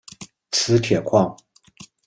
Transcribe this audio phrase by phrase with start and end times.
[0.49, 1.37] 磁铁矿。